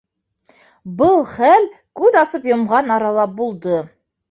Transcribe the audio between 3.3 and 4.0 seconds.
булды.